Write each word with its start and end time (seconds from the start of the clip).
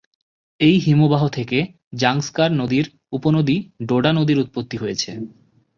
এই 0.59 0.75
হিমবাহ 0.79 1.23
থেকে 1.29 1.57
জাংস্কার 1.93 2.49
নদীর 2.51 2.85
উপনদী 3.11 3.57
ডোডা 3.85 4.11
নদীর 4.13 4.37
উৎপত্তি 4.39 4.75
হয়েছে। 4.77 5.11